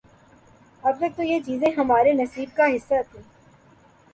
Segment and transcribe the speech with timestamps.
[0.83, 3.23] اب تک تو یہ چیزیں ہمارے نصیب کا حصہ تھیں۔